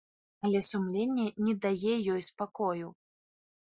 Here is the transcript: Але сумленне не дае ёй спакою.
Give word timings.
Але 0.47 0.61
сумленне 0.69 1.27
не 1.49 1.55
дае 1.65 1.93
ёй 2.13 2.21
спакою. 2.31 2.87